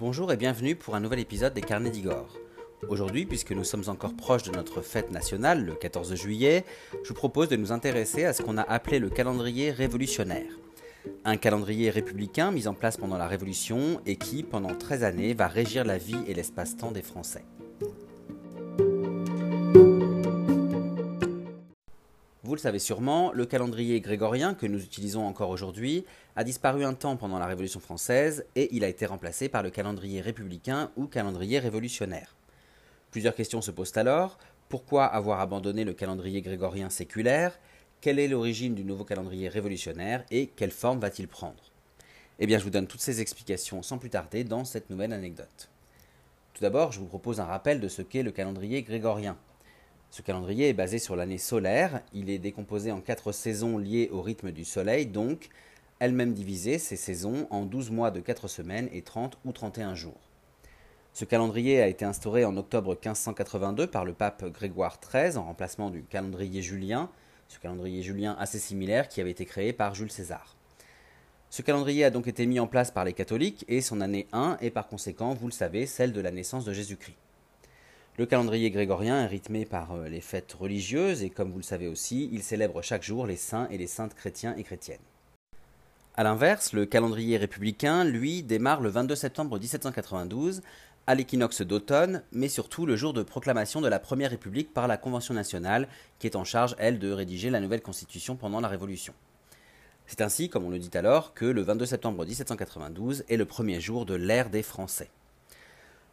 [0.00, 2.38] Bonjour et bienvenue pour un nouvel épisode des Carnets d'Igor.
[2.88, 6.64] Aujourd'hui, puisque nous sommes encore proches de notre fête nationale, le 14 juillet,
[7.02, 10.52] je vous propose de nous intéresser à ce qu'on a appelé le calendrier révolutionnaire.
[11.24, 15.48] Un calendrier républicain mis en place pendant la Révolution et qui, pendant 13 années, va
[15.48, 17.44] régir la vie et l'espace-temps des Français.
[22.58, 26.04] Le savez sûrement, le calendrier grégorien que nous utilisons encore aujourd'hui
[26.34, 29.70] a disparu un temps pendant la Révolution française et il a été remplacé par le
[29.70, 32.34] calendrier républicain ou calendrier révolutionnaire.
[33.12, 34.38] Plusieurs questions se posent alors.
[34.68, 37.56] Pourquoi avoir abandonné le calendrier grégorien séculaire?
[38.00, 41.62] Quelle est l'origine du nouveau calendrier révolutionnaire et quelle forme va-t-il prendre?
[42.40, 45.68] Eh bien, je vous donne toutes ces explications sans plus tarder dans cette nouvelle anecdote.
[46.54, 49.36] Tout d'abord, je vous propose un rappel de ce qu'est le calendrier grégorien.
[50.10, 54.22] Ce calendrier est basé sur l'année solaire, il est décomposé en quatre saisons liées au
[54.22, 55.50] rythme du Soleil, donc
[55.98, 60.20] elles-mêmes divisées, ces saisons, en 12 mois de 4 semaines et 30 ou 31 jours.
[61.12, 65.90] Ce calendrier a été instauré en octobre 1582 par le pape Grégoire XIII en remplacement
[65.90, 67.10] du calendrier julien,
[67.48, 70.56] ce calendrier julien assez similaire qui avait été créé par Jules César.
[71.50, 74.58] Ce calendrier a donc été mis en place par les catholiques et son année 1
[74.60, 77.16] est par conséquent, vous le savez, celle de la naissance de Jésus-Christ.
[78.18, 81.86] Le calendrier grégorien est rythmé par euh, les fêtes religieuses et comme vous le savez
[81.86, 84.98] aussi, il célèbre chaque jour les saints et les saintes chrétiens et chrétiennes.
[86.16, 90.62] A l'inverse, le calendrier républicain, lui, démarre le 22 septembre 1792
[91.06, 94.96] à l'équinoxe d'automne, mais surtout le jour de proclamation de la Première République par la
[94.96, 95.86] Convention nationale,
[96.18, 99.14] qui est en charge, elle, de rédiger la nouvelle Constitution pendant la Révolution.
[100.08, 103.80] C'est ainsi, comme on le dit alors, que le 22 septembre 1792 est le premier
[103.80, 105.08] jour de l'ère des Français.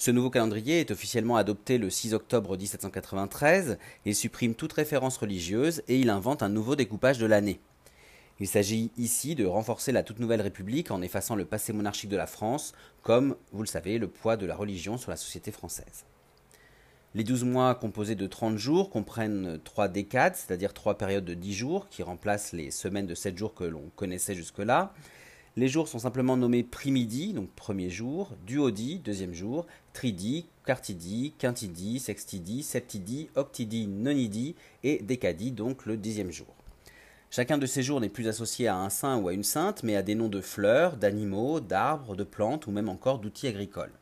[0.00, 5.82] Ce nouveau calendrier est officiellement adopté le 6 octobre 1793, il supprime toute référence religieuse
[5.88, 7.60] et il invente un nouveau découpage de l'année.
[8.38, 12.16] Il s'agit ici de renforcer la toute nouvelle République en effaçant le passé monarchique de
[12.16, 16.06] la France, comme, vous le savez, le poids de la religion sur la société française.
[17.14, 21.52] Les 12 mois composés de 30 jours comprennent trois décades, c'est-à-dire trois périodes de 10
[21.52, 24.94] jours qui remplacent les semaines de 7 jours que l'on connaissait jusque-là.
[25.56, 31.98] Les jours sont simplement nommés primidi, donc premier jour, duodi, deuxième jour, tridi, quartidi, quintidi,
[31.98, 36.46] sextidi, septidi, octidi, nonidi et décadi, donc le dixième jour.
[37.32, 39.96] Chacun de ces jours n'est plus associé à un saint ou à une sainte, mais
[39.96, 43.92] à des noms de fleurs, d'animaux, d'arbres, de plantes ou même encore d'outils agricoles.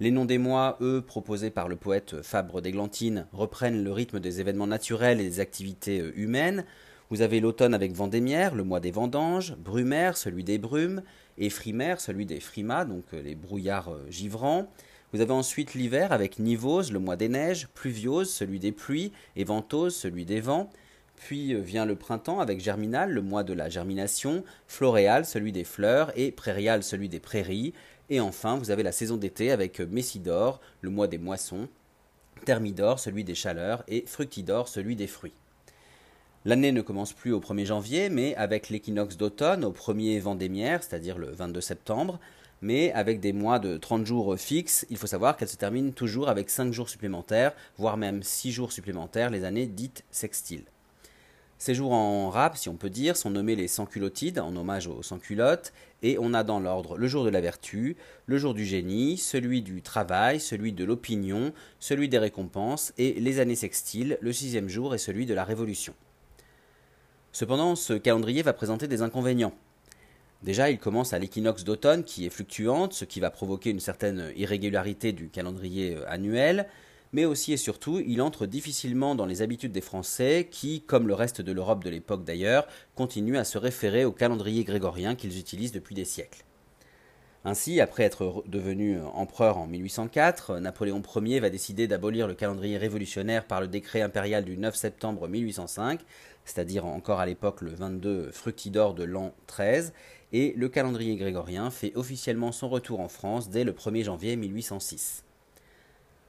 [0.00, 4.40] Les noms des mois, eux, proposés par le poète Fabre d'Églantine, reprennent le rythme des
[4.40, 6.64] événements naturels et des activités euh, humaines,
[7.10, 11.02] vous avez l'automne avec Vendémiaire, le mois des vendanges, Brumaire, celui des brumes,
[11.38, 14.70] et Frimaire, celui des frimas, donc euh, les brouillards euh, givrants.
[15.12, 19.44] Vous avez ensuite l'hiver avec Nivose, le mois des neiges, Pluviose, celui des pluies, et
[19.44, 20.68] Ventose, celui des vents.
[21.16, 25.64] Puis euh, vient le printemps avec Germinal, le mois de la germination, Floréal, celui des
[25.64, 27.72] fleurs, et Prairial, celui des prairies.
[28.10, 31.68] Et enfin, vous avez la saison d'été avec Messidor, le mois des moissons,
[32.44, 35.34] Thermidor, celui des chaleurs, et Fructidor, celui des fruits.
[36.48, 41.18] L'année ne commence plus au 1er janvier, mais avec l'équinoxe d'automne au 1er vendémiaire, c'est-à-dire
[41.18, 42.18] le 22 septembre,
[42.62, 46.30] mais avec des mois de 30 jours fixes, il faut savoir qu'elle se termine toujours
[46.30, 50.64] avec 5 jours supplémentaires, voire même 6 jours supplémentaires, les années dites sextiles.
[51.58, 55.02] Ces jours en rap, si on peut dire, sont nommés les sans-culottides, en hommage aux
[55.02, 59.18] sans-culottes, et on a dans l'ordre le jour de la vertu, le jour du génie,
[59.18, 64.70] celui du travail, celui de l'opinion, celui des récompenses, et les années sextiles, le sixième
[64.70, 65.92] jour et celui de la révolution.
[67.32, 69.54] Cependant, ce calendrier va présenter des inconvénients.
[70.42, 74.32] Déjà, il commence à l'équinoxe d'automne qui est fluctuante, ce qui va provoquer une certaine
[74.36, 76.68] irrégularité du calendrier euh, annuel,
[77.12, 81.14] mais aussi et surtout, il entre difficilement dans les habitudes des Français qui, comme le
[81.14, 85.72] reste de l'Europe de l'époque d'ailleurs, continuent à se référer au calendrier grégorien qu'ils utilisent
[85.72, 86.44] depuis des siècles.
[87.44, 93.44] Ainsi, après être devenu empereur en 1804, Napoléon Ier va décider d'abolir le calendrier révolutionnaire
[93.44, 96.00] par le décret impérial du 9 septembre 1805,
[96.44, 99.92] c'est-à-dire encore à l'époque le 22 Fructidor de l'an 13,
[100.32, 105.24] et le calendrier grégorien fait officiellement son retour en France dès le 1er janvier 1806.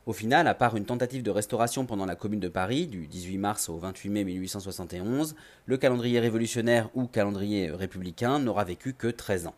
[0.06, 3.38] Au final, à part une tentative de restauration pendant la Commune de Paris, du 18
[3.40, 5.36] mars au 28 mai 1871,
[5.66, 9.56] le calendrier révolutionnaire ou calendrier républicain n'aura vécu que 13 ans.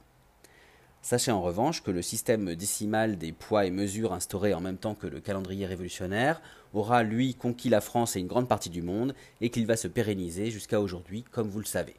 [1.04, 4.94] Sachez en revanche que le système décimal des poids et mesures instauré en même temps
[4.94, 6.40] que le calendrier révolutionnaire
[6.74, 9.88] aura lui conquis la France et une grande partie du monde et qu'il va se
[9.88, 11.96] pérenniser jusqu'à aujourd'hui comme vous le savez.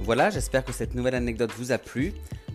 [0.00, 2.12] Voilà, j'espère que cette nouvelle anecdote vous a plu.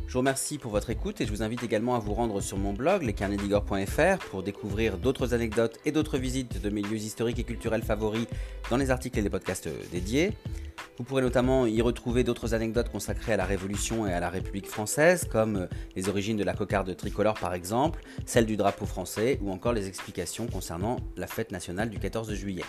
[0.07, 2.57] Je vous remercie pour votre écoute et je vous invite également à vous rendre sur
[2.57, 7.44] mon blog lescarnedigor.fr pour découvrir d'autres anecdotes et d'autres visites de mes lieux historiques et
[7.44, 8.28] culturels favoris
[8.69, 10.31] dans les articles et les podcasts dédiés.
[11.01, 14.68] Vous pourrez notamment y retrouver d'autres anecdotes consacrées à la Révolution et à la République
[14.68, 19.50] française, comme les origines de la cocarde tricolore par exemple, celle du drapeau français ou
[19.50, 22.62] encore les explications concernant la fête nationale du 14 juillet.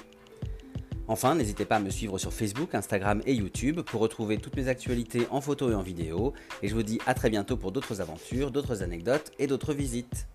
[1.09, 4.69] Enfin, n'hésitez pas à me suivre sur Facebook, Instagram et YouTube pour retrouver toutes mes
[4.69, 6.33] actualités en photo et en vidéo.
[6.63, 10.27] Et je vous dis à très bientôt pour d'autres aventures, d'autres anecdotes et d'autres visites.